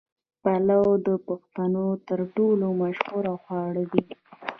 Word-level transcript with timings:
پلو 0.41 0.83
د 1.07 1.09
پښتنو 1.27 1.87
تر 2.07 2.19
ټولو 2.35 2.67
مشهور 2.81 3.25
خواړه 3.41 3.83
دي. 3.91 4.03